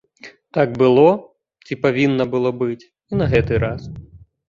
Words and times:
Так 0.57 0.69
было 0.81 1.03
ці 1.65 1.79
павінна 1.85 2.29
было 2.35 2.55
быць 2.65 2.81
і 2.83 3.13
на 3.25 3.33
гэты 3.37 3.65
раз. 3.69 3.81